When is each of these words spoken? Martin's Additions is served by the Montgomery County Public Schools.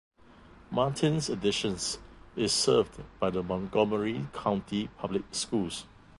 Martin's 0.71 1.29
Additions 1.29 1.99
is 2.35 2.51
served 2.51 3.03
by 3.19 3.29
the 3.29 3.43
Montgomery 3.43 4.25
County 4.33 4.87
Public 4.97 5.25
Schools. 5.31 5.85